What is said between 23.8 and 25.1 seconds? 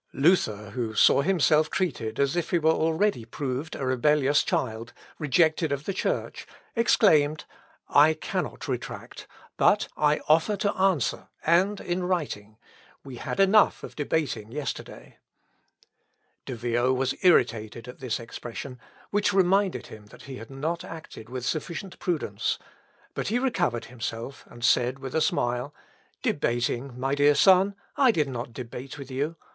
himself, and said